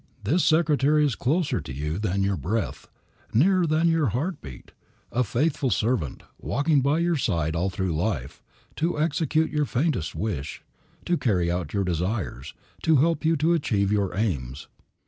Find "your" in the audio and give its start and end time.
2.23-2.35, 3.87-4.07, 6.97-7.17, 9.51-9.65, 11.75-11.83, 13.91-14.15